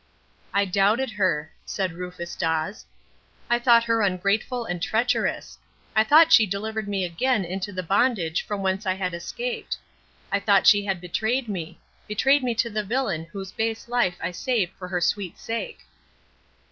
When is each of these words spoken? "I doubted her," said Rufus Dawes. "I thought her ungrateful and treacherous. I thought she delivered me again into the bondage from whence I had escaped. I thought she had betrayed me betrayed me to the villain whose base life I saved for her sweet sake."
"I 0.51 0.65
doubted 0.65 1.11
her," 1.11 1.51
said 1.63 1.93
Rufus 1.93 2.35
Dawes. 2.35 2.85
"I 3.51 3.59
thought 3.59 3.83
her 3.83 4.01
ungrateful 4.01 4.65
and 4.65 4.81
treacherous. 4.81 5.59
I 5.95 6.03
thought 6.03 6.31
she 6.33 6.47
delivered 6.47 6.87
me 6.87 7.05
again 7.05 7.45
into 7.45 7.71
the 7.71 7.83
bondage 7.83 8.41
from 8.43 8.63
whence 8.63 8.87
I 8.87 8.95
had 8.95 9.13
escaped. 9.13 9.77
I 10.31 10.39
thought 10.39 10.65
she 10.65 10.85
had 10.85 11.01
betrayed 11.01 11.47
me 11.47 11.77
betrayed 12.07 12.41
me 12.41 12.55
to 12.55 12.69
the 12.71 12.83
villain 12.83 13.25
whose 13.25 13.51
base 13.51 13.87
life 13.87 14.15
I 14.19 14.31
saved 14.31 14.73
for 14.73 14.87
her 14.87 15.01
sweet 15.01 15.37
sake." 15.37 15.81